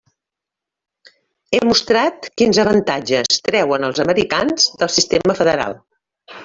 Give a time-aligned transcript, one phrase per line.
[1.57, 5.81] He mostrat quins avantatges treuen els americans del sistema federal.